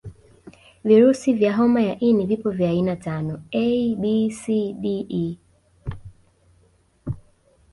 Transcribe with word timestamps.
Virusi 0.83 1.33
vya 1.33 1.57
homa 1.57 1.81
ya 1.81 1.99
ini 1.99 2.25
vipo 2.25 2.49
vya 2.51 2.69
aina 2.69 2.95
tano 2.95 3.35
A 3.51 3.95
B 3.95 4.29
C 4.31 4.73
D 4.73 5.05
E 5.09 5.37